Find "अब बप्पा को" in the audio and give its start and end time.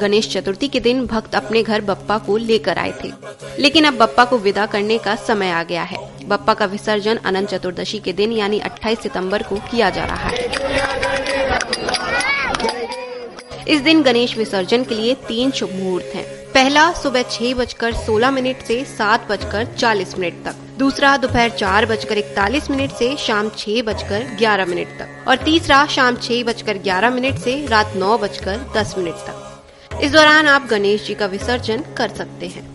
3.84-4.38